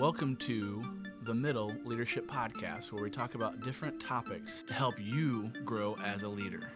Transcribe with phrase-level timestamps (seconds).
[0.00, 0.82] Welcome to
[1.24, 6.22] the Middle Leadership Podcast, where we talk about different topics to help you grow as
[6.22, 6.70] a leader.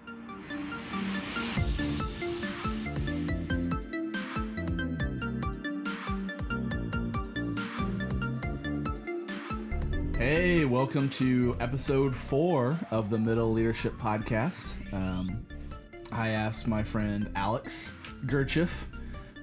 [10.19, 14.75] Hey, welcome to episode four of the Middle Leadership Podcast.
[14.93, 15.47] Um,
[16.13, 17.91] I asked my friend Alex
[18.27, 18.85] Gerchif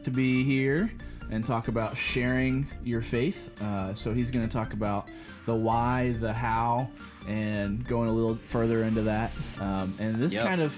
[0.04, 0.92] to be here
[1.32, 3.52] and talk about sharing your faith.
[3.62, 5.08] Uh, so he's going to talk about
[5.46, 6.90] the why, the how,
[7.28, 9.32] and going a little further into that.
[9.60, 10.46] Um, and this Yep.
[10.46, 10.78] kind of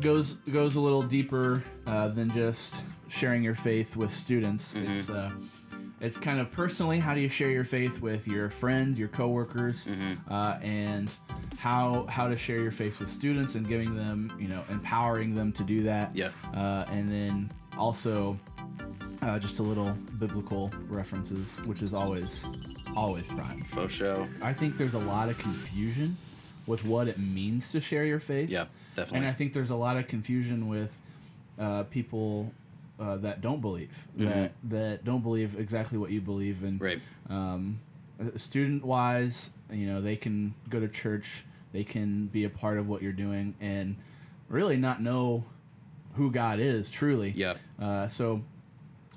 [0.00, 4.74] goes goes a little deeper uh, than just sharing your faith with students.
[4.74, 5.30] It's uh,
[6.00, 9.86] it's kind of personally how do you share your faith with your friends, your coworkers,
[10.30, 11.12] uh, and
[11.58, 15.52] how how to share your faith with students and giving them you know empowering them
[15.52, 16.14] to do that.
[16.14, 16.28] Yeah.
[16.54, 18.38] Uh, and then also
[19.22, 22.44] uh, just a little biblical references, which is always
[22.96, 23.62] always prime.
[23.62, 24.26] Faux show.
[24.42, 26.16] I think there's a lot of confusion
[26.66, 28.50] with what it means to share your faith.
[28.50, 29.18] Yeah, definitely.
[29.18, 30.98] And I think there's a lot of confusion with
[31.58, 32.52] uh, people
[32.98, 37.00] uh, that don't believe that that don't believe exactly what you believe and Right.
[37.28, 37.80] um,
[38.36, 42.88] student wise, you know, they can go to church, they can be a part of
[42.88, 43.96] what you're doing, and
[44.48, 45.44] really not know
[46.14, 47.34] who God is truly.
[47.36, 47.54] Yeah.
[47.78, 48.42] Uh, so,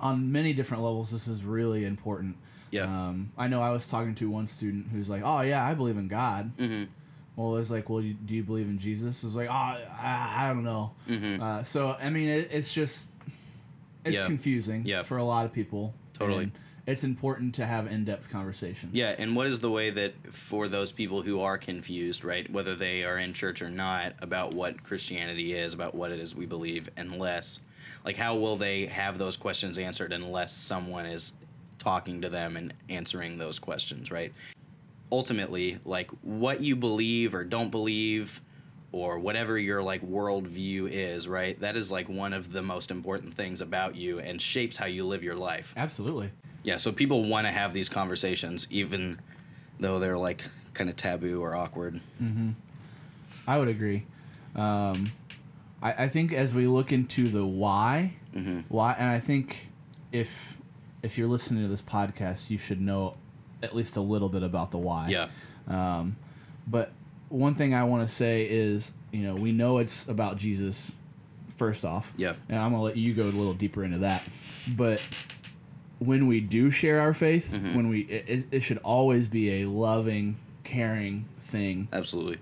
[0.01, 2.37] on many different levels, this is really important.
[2.71, 2.83] Yeah.
[2.83, 5.97] Um, I know I was talking to one student who's like, "Oh yeah, I believe
[5.97, 6.83] in God." Mm-hmm.
[7.35, 10.47] Well, it's like, "Well, you, do you believe in Jesus?" It's like, "Oh, I, I
[10.53, 11.41] don't know." Mm-hmm.
[11.41, 13.09] Uh, so, I mean, it, it's just
[14.05, 14.25] it's Yeah.
[14.25, 15.03] confusing Yeah.
[15.03, 15.93] for a lot of people.
[16.13, 16.51] Totally.
[16.85, 18.93] it's important to have in-depth conversations.
[18.93, 22.75] Yeah, and what is the way that for those people who are confused, right, whether
[22.75, 26.45] they are in church or not, about what Christianity is, about what it is we
[26.45, 27.59] believe, unless,
[28.05, 31.33] like, how will they have those questions answered unless someone is
[31.77, 34.33] talking to them and answering those questions, right?
[35.11, 38.41] Ultimately, like, what you believe or don't believe,
[38.91, 41.59] or whatever your like worldview is, right?
[41.59, 45.05] That is like one of the most important things about you and shapes how you
[45.05, 45.73] live your life.
[45.77, 46.31] Absolutely.
[46.63, 49.19] Yeah, so people want to have these conversations, even
[49.79, 51.99] though they're like kind of taboo or awkward.
[52.21, 52.51] Mm-hmm.
[53.47, 54.05] I would agree.
[54.55, 55.11] Um,
[55.81, 58.59] I, I think as we look into the why, Mm-hmm.
[58.69, 59.67] why, and I think
[60.11, 60.55] if
[61.01, 63.15] if you're listening to this podcast, you should know
[63.63, 65.07] at least a little bit about the why.
[65.09, 65.29] Yeah,
[65.67, 66.15] Um,
[66.67, 66.91] but
[67.29, 70.91] one thing I want to say is, you know, we know it's about Jesus.
[71.55, 72.35] First off, Yeah.
[72.47, 74.23] and I'm gonna let you go a little deeper into that.
[74.67, 75.01] But
[75.97, 77.75] when we do share our faith, Mm-hmm.
[77.75, 81.87] when we, it, it should always be a loving, caring thing.
[81.91, 82.37] absolutely.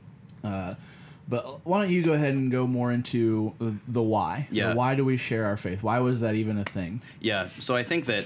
[1.29, 3.53] But why don't you go ahead and go more into
[3.87, 4.47] the why?
[4.49, 4.69] Yeah.
[4.69, 5.83] The why do we share our faith?
[5.83, 7.01] Why was that even a thing?
[7.19, 8.25] Yeah, so I think that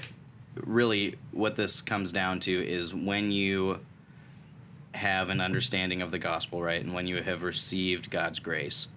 [0.54, 3.80] really what this comes down to is when you
[4.94, 6.82] have an understanding of the gospel, right?
[6.82, 8.88] And when you have received God's grace,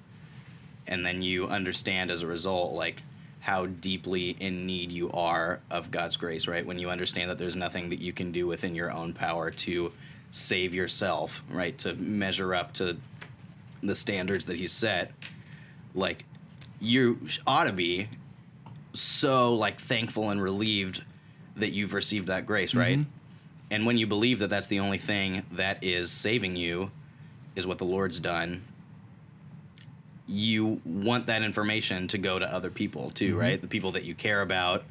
[0.88, 3.02] and then you understand as a result, like,
[3.40, 6.66] how deeply in need you are of God's grace, right?
[6.66, 9.92] When you understand that there's nothing that you can do within your own power to
[10.32, 11.78] save yourself, right?
[11.80, 12.98] To measure up to
[13.88, 15.12] the standards that He's set,
[15.94, 16.26] like,
[16.80, 18.10] you ought to be
[18.94, 21.04] so like thankful and relieved
[21.56, 22.80] that you've received that grace, mm-hmm.
[22.80, 23.00] right?
[23.72, 26.92] And when you believe that that's the only thing that is saving you
[27.56, 28.64] is what the Lord's done,
[30.28, 33.40] you want that information to go to other people too, mm-hmm.
[33.40, 33.62] right?
[33.62, 34.86] The people that you care about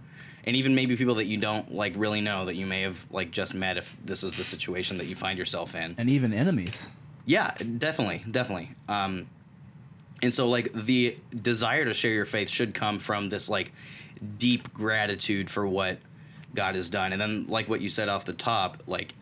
[0.46, 3.30] and even maybe people that you don't like really know that you may have like
[3.30, 5.94] just met if this is the situation that you find yourself in.
[5.96, 6.90] And even enemies.
[7.26, 8.72] Yeah, definitely, definitely.
[8.88, 9.26] Um,
[10.22, 13.72] and so like the desire to share your faith should come from this like
[14.38, 15.98] deep gratitude for what
[16.54, 19.14] God has done, and then like what you said off the top, like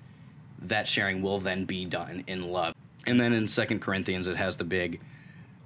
[0.60, 2.74] that sharing will then be done in love.
[3.06, 5.00] And then in Second Corinthians, it has the big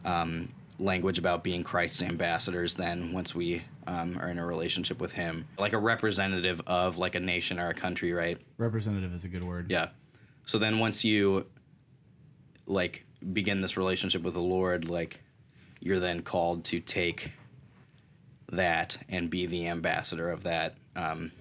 [0.05, 2.77] um, language about being Christ's ambassadors.
[2.77, 7.15] Then once we um, are in a relationship with Him, like a representative of like
[7.15, 8.39] a nation or a country, right?
[8.57, 9.71] Representative is a good word.
[9.71, 9.89] Yeah.
[10.47, 11.47] So then once you
[12.66, 15.21] like begin this relationship with the Lord, like
[15.80, 17.33] you're then called to take
[18.53, 20.77] that and be the ambassador of that.
[20.95, 21.33] Um,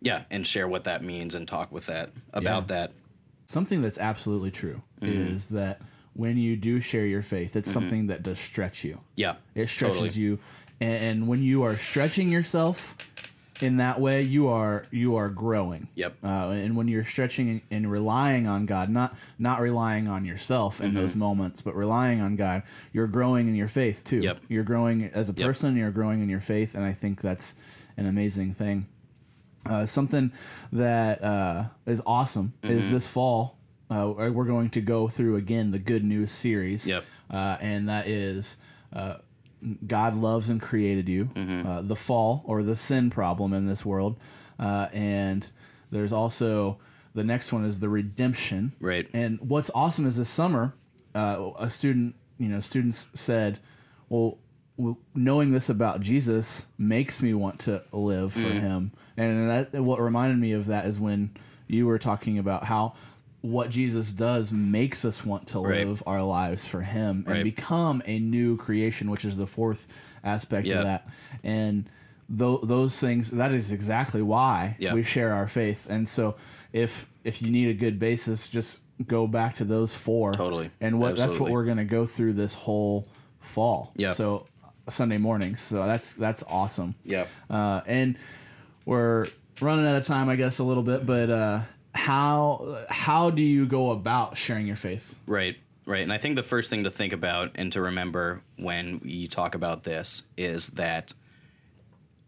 [0.00, 2.76] yeah, and share what that means and talk with that about Yeah.
[2.76, 2.92] that.
[3.46, 5.80] Something that's absolutely true is that
[6.12, 8.98] when you do share your faith, it's something that does stretch you.
[9.16, 9.36] Yeah.
[9.54, 10.20] It stretches totally.
[10.20, 10.38] you,
[10.80, 12.94] and when you are stretching yourself
[13.62, 15.88] in that way, you are you are growing.
[15.94, 16.16] Yep.
[16.22, 20.88] Uh, and when you're stretching and, relying on God, not not relying on yourself in
[20.88, 20.96] Mm-hmm.
[20.96, 22.62] those moments, but relying on God,
[22.92, 24.20] you're growing in your faith too.
[24.20, 24.40] Yep.
[24.48, 25.46] You're growing as a Yep.
[25.46, 25.76] person.
[25.76, 27.54] You're growing in your faith, and I think that's
[27.96, 28.86] an amazing thing.
[29.66, 30.32] Uh, something
[30.72, 33.58] that uh, is awesome is this fall
[33.90, 36.86] uh, we're going to go through again the Good News series.
[36.86, 37.04] Yep.
[37.30, 38.56] Uh, and that is
[38.92, 39.16] uh,
[39.86, 44.16] God loves and created you, uh, the fall or the sin problem in this world.
[44.58, 45.50] Uh, and
[45.90, 46.78] there's also
[47.14, 48.74] the next one is the redemption.
[48.80, 49.08] Right.
[49.12, 50.74] And what's awesome is this summer,
[51.14, 53.58] uh, a student, you know, students said,
[54.08, 54.38] well,
[54.76, 58.92] well, knowing this about Jesus makes me want to live for him.
[59.16, 62.94] And that what reminded me of that is when you were talking about how
[63.40, 65.86] what Jesus does makes us want to Right.
[65.86, 67.44] live our lives for him and Right.
[67.44, 69.86] become a new creation, which is the fourth
[70.24, 70.78] aspect Yeah.
[70.78, 71.08] of that.
[71.44, 71.88] And
[72.28, 74.92] tho- those things that is exactly why Yeah.
[74.94, 75.86] we share our faith.
[75.88, 76.34] And so
[76.72, 80.32] if if you need a good basis, just go back to those four.
[80.32, 80.70] Totally.
[80.80, 83.06] And what that's what we're going to go through this whole
[83.38, 83.92] fall.
[83.96, 84.12] Yeah.
[84.14, 84.46] So
[84.90, 85.60] Sunday mornings.
[85.60, 86.94] So that's that's awesome.
[87.04, 87.28] Yep.
[87.50, 88.16] Uh, and
[88.84, 89.28] we're
[89.60, 91.04] running out of time, I guess, a little bit.
[91.06, 91.60] But uh,
[91.94, 95.16] how how do you go about sharing your faith?
[95.26, 96.02] Right, right.
[96.02, 99.54] And I think the first thing to think about and to remember when you talk
[99.54, 101.12] about this is that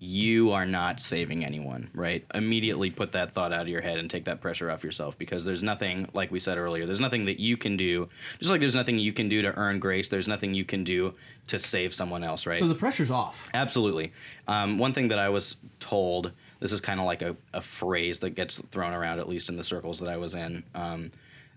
[0.03, 2.25] you are not saving anyone, right?
[2.35, 5.45] Immediately put that thought out of your head and take that pressure off yourself because
[5.45, 8.09] there's nothing, like we said earlier, there's nothing that you can do.
[8.39, 11.15] Just like there's nothing you can do to earn grace, there's nothing you can do
[11.49, 12.59] to save someone else, right?
[12.59, 13.51] So the pressure's off.
[13.53, 14.12] Absolutely.
[14.49, 18.21] Um, one thing that I was told, this is kind of like a, a phrase
[18.21, 21.11] that gets thrown around, at least in the circles that I was in, um,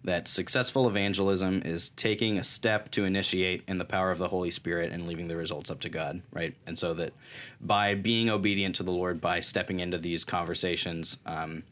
[0.05, 4.51] that successful evangelism is taking a step to initiate in the power of the Holy
[4.51, 6.55] Spirit and leaving the results up to God, right?
[6.67, 7.13] And so that
[7.61, 11.63] by being obedient to the Lord, by stepping into these conversations, um,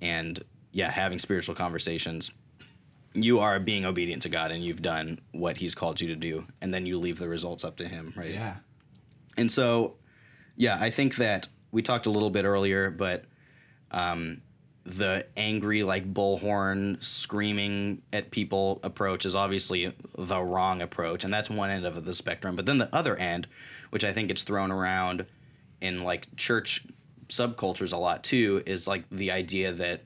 [0.00, 2.30] and yeah, having spiritual conversations,
[3.12, 6.46] you are being obedient to God and you've done what He's called you to do,
[6.60, 8.32] and then you leave the results up to Him, right?
[8.32, 8.56] Yeah.
[9.36, 9.96] And so,
[10.56, 13.24] yeah, I think that we talked a little bit earlier, but
[13.90, 14.42] um,
[14.84, 21.24] the angry, like bullhorn screaming at people approach is obviously the wrong approach.
[21.24, 22.56] And that's one end of the spectrum.
[22.56, 23.46] But then the other end,
[23.90, 25.26] which I think gets thrown around
[25.80, 26.84] in like church
[27.28, 30.02] subcultures a lot too, is like the idea that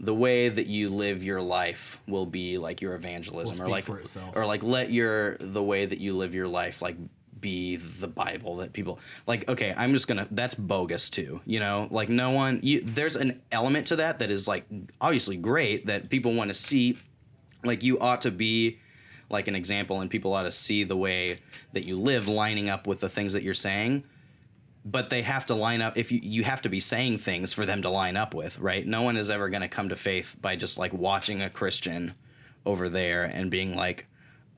[0.00, 3.88] the way that you live your life will be like your evangelism or like
[4.34, 6.96] or like let your the way that you live your life like
[7.42, 11.86] be the bible that people like okay i'm just gonna that's bogus too you know?
[11.90, 14.64] Like no one you, there's an element to that that is like
[15.00, 16.98] obviously great that people want to see
[17.64, 18.78] like you ought to be
[19.28, 21.38] like an example and people ought to see the way
[21.72, 24.04] that you live lining up with the things that you're saying.
[24.84, 27.64] But they have to line up if you you have to be saying things for
[27.66, 28.86] them to line up with right?
[28.86, 32.14] No one is ever going to come to faith by just like watching a christian
[32.64, 34.06] over there and being like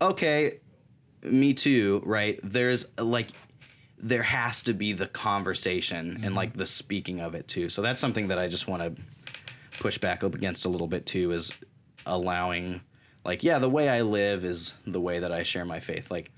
[0.01, 0.61] okay
[1.25, 3.29] me too right there's like
[3.99, 8.01] there has to be the conversation and like the speaking of it too so that's
[8.01, 9.03] something that i just want to
[9.81, 11.51] push back up against a little bit too is
[12.07, 12.81] allowing
[13.25, 16.31] like yeah the way i live is the way that i share my faith like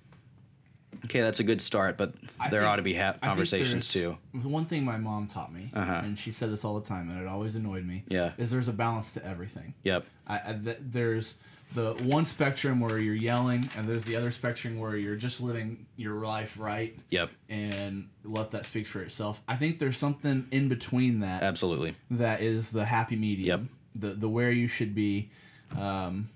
[1.05, 4.17] okay that's a good start but I there think- ought to be ha- conversations too
[4.33, 7.27] One thing my mom taught me, and she said this all the time, and it
[7.27, 8.05] always annoyed me.
[8.11, 8.31] Uh-huh.
[8.39, 8.45] Yeah.
[8.45, 9.75] is there's a balance to everything.
[9.83, 11.35] yep I, I th- there's
[11.77, 15.85] the one spectrum where you're yelling, and there's the other spectrum where you're just living
[15.97, 19.43] your life right yep and let that speak for itself.
[19.47, 23.71] I think there's something in between that absolutely that is the happy medium, Yep.
[23.95, 25.31] the the where you should be,
[25.77, 26.31] um,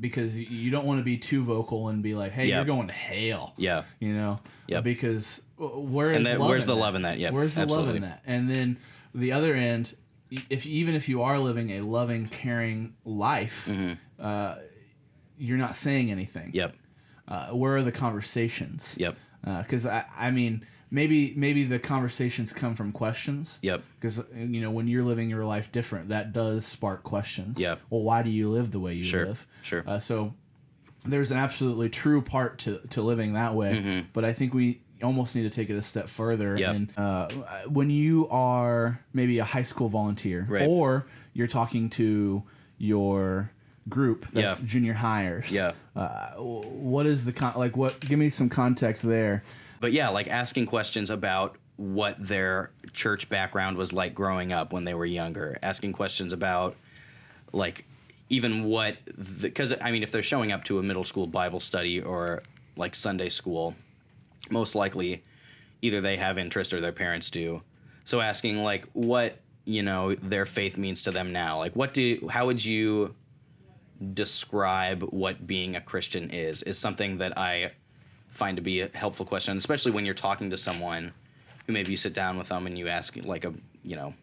[0.00, 2.66] because you don't want to be too vocal and be like, "Hey, Yep.
[2.66, 4.82] you're going to hell," yeah you know, Yep.
[4.82, 6.80] because where is And that- love where's the that?
[6.80, 7.18] love in that?
[7.20, 8.22] Yeah, where's the love in that?
[8.26, 8.78] And then
[9.14, 9.94] the other end,
[10.50, 13.68] if even if you are living a loving, caring life,
[14.20, 14.56] uh,
[15.38, 16.48] you're not saying anything.
[16.48, 16.56] Mm-hmm.
[16.56, 16.76] yep
[17.28, 18.94] Uh, where are the conversations?
[18.98, 23.58] yep Because I, I mean, maybe maybe the conversations come from questions.
[23.62, 27.58] yep Because you know when you're living your life different, that does spark questions.
[27.58, 27.76] Yeah.
[27.90, 29.46] Well, why do you live the way you Sure, live?
[29.62, 29.82] sure.
[29.86, 30.34] Uh, so
[31.06, 33.72] there's an absolutely true part to to living that way.
[33.76, 34.00] Mm-hmm.
[34.12, 36.56] But I think we almost need to take it a step further.
[36.56, 36.74] Yep.
[36.74, 37.28] And uh,
[37.68, 40.66] when you are maybe a high school volunteer, Right.
[40.68, 42.42] or you're talking to
[42.78, 43.50] your
[43.88, 44.66] group that's Yeah.
[44.66, 45.50] junior hires.
[45.50, 45.72] Yeah.
[45.94, 47.76] Uh, what is the con- like?
[47.76, 48.00] What?
[48.00, 49.44] Give me some context there.
[49.80, 54.84] but yeah, like asking questions about what their church background was like growing up when
[54.84, 56.76] they were younger, asking questions about
[57.52, 57.84] like
[58.30, 58.96] even what
[59.42, 62.42] because I mean if they're showing up to a middle school Bible study or
[62.76, 63.74] like Sunday school,
[64.50, 65.22] most likely
[65.82, 67.62] either they have interest or their parents do.
[68.04, 72.28] So asking like what you know their faith means to them now, like what do
[72.30, 73.14] how would you
[74.12, 77.72] describe what being a Christian is is something that I
[78.28, 81.12] find to be a helpful question, especially when you're talking to someone
[81.66, 84.14] who maybe you sit down with them and you ask like a you know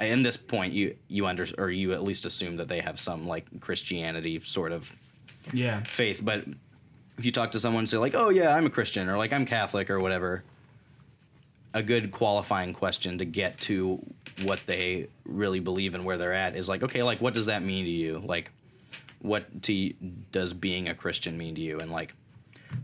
[0.00, 3.26] in this point you you under or you at least assume that they have some
[3.26, 4.92] like Christianity sort of
[5.52, 5.82] Yeah.
[5.84, 6.20] faith.
[6.24, 6.44] But
[7.18, 9.32] if you talk to someone and say like, "Oh yeah, I'm a Christian," or like
[9.32, 10.44] I'm Catholic or whatever,
[11.74, 14.00] a good qualifying question to get to
[14.42, 17.62] what they really believe and where they're at is like, okay, like what does that
[17.62, 18.18] mean to you?
[18.18, 18.52] Like,
[19.20, 19.92] what to
[20.32, 21.80] does being a Christian mean to you?
[21.80, 22.14] And like,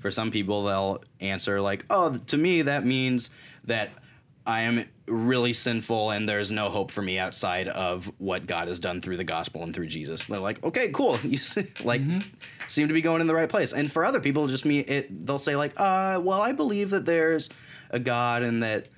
[0.00, 3.30] for some people, they'll answer like, "Oh, to me that means
[3.64, 3.90] that."
[4.46, 8.78] I am really sinful and there's no hope for me outside of what God has
[8.78, 10.26] done through the gospel and through Jesus.
[10.26, 11.18] They're like, okay, cool.
[11.24, 12.02] You see, like
[12.68, 13.72] seem to be going in the right place.
[13.72, 17.06] And for other people, just me, it they'll say like, uh, well, I believe that
[17.06, 17.48] there's
[17.90, 18.88] a God and that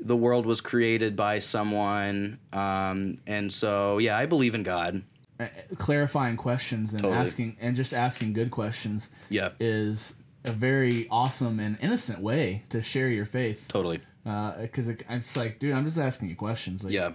[0.00, 2.38] the world was created by someone.
[2.52, 5.02] Um, and so yeah, I believe in God.
[5.40, 7.20] Uh, clarifying questions and Totally.
[7.20, 10.14] asking and just asking good questions Yeah, is
[10.48, 13.66] a very awesome and innocent way to share your faith.
[13.68, 14.00] totally.
[14.24, 16.84] Because I'm just like, dude, I'm just asking you questions.
[16.84, 17.12] Like, Yeah,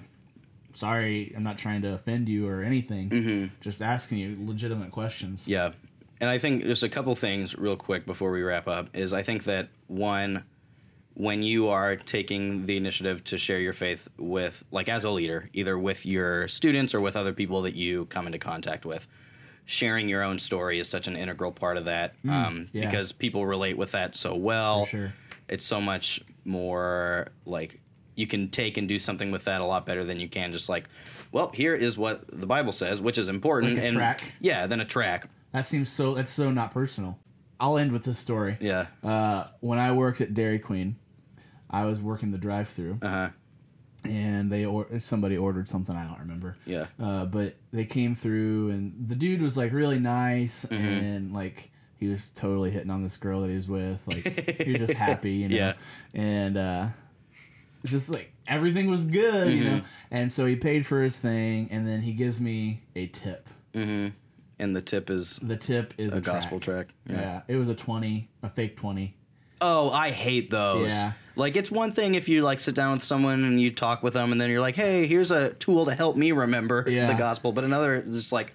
[0.74, 3.10] sorry, I'm not trying to offend you or anything.
[3.10, 3.56] Mm-hmm.
[3.62, 5.48] Just asking you legitimate questions.
[5.48, 5.72] Yeah.
[6.20, 9.24] And I think just a couple things real quick before we wrap up is I
[9.24, 10.46] think that one
[11.16, 15.50] when you are taking the initiative to share your faith with like as a leader,
[15.54, 19.08] either with your students or with other people that you come into contact with,
[19.66, 22.86] sharing your own story is such an integral part of that um, yeah.
[22.86, 24.86] because people relate with that so well.
[24.86, 25.14] Sure.
[25.48, 27.80] It's so much more like
[28.16, 30.70] you can take and do something with that a lot better than you can just
[30.70, 30.88] like,
[31.32, 33.76] well, here is what the Bible says, which is important.
[33.76, 34.24] Like and tract?
[34.40, 35.30] yeah, then a tract.
[35.52, 36.14] That seems so.
[36.16, 37.18] That's so not personal.
[37.60, 38.58] I'll end with this story.
[38.60, 38.88] Yeah.
[39.04, 40.98] Uh, when I worked at Dairy Queen,
[41.70, 43.30] I was working the drive-through, Uh huh.
[44.06, 46.58] And they or somebody ordered something I don't remember.
[46.66, 46.88] Yeah.
[47.00, 50.76] Uh, but they came through, and the dude was like really nice, Mm-hmm.
[50.84, 54.06] and like he was totally hitting on this girl that he was with.
[54.08, 55.56] Like he was just happy, you know.
[55.56, 55.74] Yeah.
[56.14, 56.88] And uh,
[57.86, 59.76] just like everything was good, you Mm-hmm.
[59.78, 59.82] know.
[60.12, 63.48] And so he paid for his thing, and then he gives me a tip.
[63.74, 64.10] Mm-hmm.
[64.60, 66.92] And the tip is The tip is a, a gospel tract.
[67.08, 67.22] tract.
[67.22, 67.42] Yeah.
[67.48, 69.16] it was a twenty, a fake twenty.
[69.62, 70.92] Oh, I hate those.
[70.94, 71.14] Yeah.
[71.36, 74.14] Like it's one thing if you like sit down with someone and you talk with
[74.14, 77.08] them and then you're like, "Hey, here's a tool to help me remember Yeah.
[77.08, 78.54] the gospel." But another is just like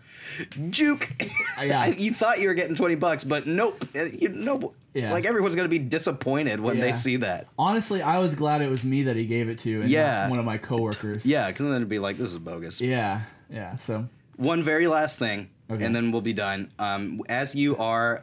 [0.71, 1.11] juke.
[1.63, 1.87] yeah.
[1.87, 3.85] you thought you were getting 20 bucks, but nope.
[3.97, 4.77] Uh, You nope.
[4.95, 5.13] Yeah.
[5.13, 6.85] Like everyone's going to be disappointed when Yeah.
[6.85, 7.49] they see that.
[7.59, 10.23] Honestly, I was glad it was me that he gave it to, and Yeah.
[10.23, 11.27] not one of my coworkers.
[11.27, 12.81] Yeah, cuz then it'd be like this is bogus.
[12.81, 13.77] yeah, yeah.
[13.77, 15.85] So one very last thing, Okay.
[15.85, 16.71] and then we'll be done.
[16.79, 18.23] Um, as you are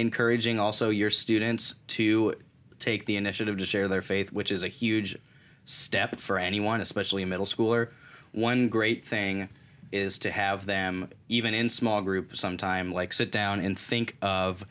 [0.00, 2.34] encouraging also your students to
[2.78, 5.18] take the initiative to share their faith, which is a huge
[5.64, 7.90] step for anyone, especially a middle schooler.
[8.32, 9.48] One great thing
[9.92, 14.64] is to have them, even in small group, sometime like sit down and think of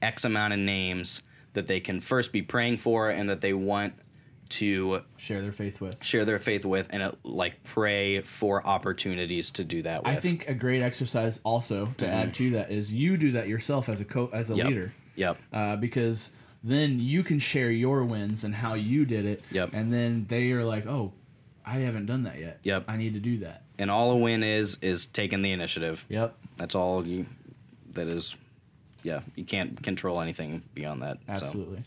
[0.00, 1.22] X amount of names
[1.52, 3.94] that they can first be praying for and that they want
[4.52, 6.02] to share their faith with.
[6.04, 10.12] share their faith with and uh, like pray for opportunities to do that with.
[10.12, 13.88] I think a great exercise also to add to that is you do that yourself
[13.88, 14.58] as a co as a Mm-hmm.
[14.58, 14.68] Yep.
[14.68, 15.38] leader, Yep.
[15.52, 16.30] uh, because
[16.64, 19.42] then you can share your wins and how you did it.
[19.50, 19.70] Yep.
[19.72, 21.12] And then they are like, oh,
[21.66, 22.60] I haven't done that yet.
[22.62, 22.84] Yep.
[22.88, 23.62] I need to do that.
[23.78, 26.04] And all a win is is taking the initiative.
[26.08, 26.36] Yep.
[26.56, 27.26] That's all you.
[27.94, 28.36] That is,
[29.02, 29.20] yeah.
[29.34, 31.18] You can't control anything beyond that.
[31.26, 31.32] So.
[31.46, 31.82] Absolutely.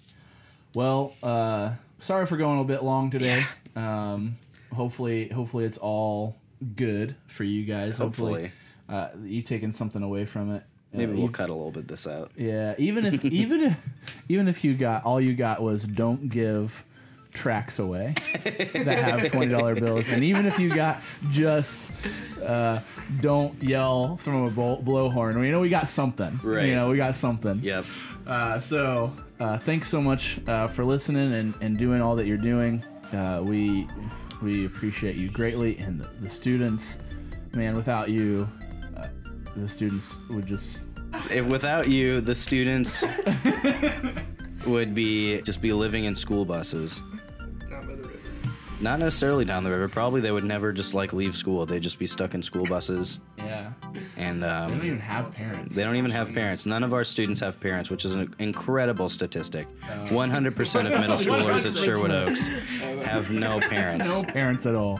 [0.74, 3.46] Well, uh, sorry for going a bit long today.
[3.76, 4.38] Um,
[4.74, 6.38] hopefully, hopefully it's all
[6.76, 7.98] good for you guys.
[7.98, 8.52] Hopefully,
[8.90, 10.64] uh, you taking something away from it.
[10.94, 12.32] Maybe Uh, we'll cut a little bit this out.
[12.38, 13.90] Yeah, even if even if
[14.30, 16.86] even if you got all you got was don't give
[17.34, 21.90] tracts away that have twenty dollar bills, and even if you got just
[22.42, 22.80] uh,
[23.20, 26.40] don't yell from a blow, blowhorn, you know we got something.
[26.42, 26.70] Right.
[26.70, 27.60] You know we got something.
[27.62, 27.86] Yep.
[28.26, 32.38] Uh, so uh, thanks so much uh, for listening and, and doing all that you're
[32.38, 32.84] doing.
[33.14, 33.88] Uh, we
[34.42, 36.98] we appreciate you greatly, and the, the students,
[37.54, 37.76] man.
[37.76, 38.48] Without you,
[38.98, 39.08] uh,
[39.56, 40.84] the students would just
[41.30, 43.04] If without you, the students
[44.66, 47.02] would be just be living in school buses.
[47.70, 48.20] Down by the river.
[48.82, 49.88] Not necessarily down the river.
[49.88, 51.66] Probably they would never just like leave school.
[51.66, 53.20] They'd just be stuck in school buses,
[54.18, 55.76] and They don't um, even have parents.
[55.76, 56.66] they don't even have parents.
[56.66, 59.68] None of our students have parents, which is an incredible statistic.
[59.84, 64.22] 100% of middle schoolers at Sherwood Oaks have no parents.
[64.22, 65.00] no parents at all.